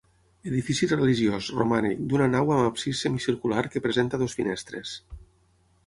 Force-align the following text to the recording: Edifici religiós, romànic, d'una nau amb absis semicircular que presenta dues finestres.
Edifici 0.51 0.87
religiós, 0.91 1.49
romànic, 1.59 2.01
d'una 2.13 2.29
nau 2.37 2.55
amb 2.57 2.71
absis 2.73 3.05
semicircular 3.07 3.69
que 3.75 3.87
presenta 3.87 4.23
dues 4.25 4.39
finestres. 4.41 5.01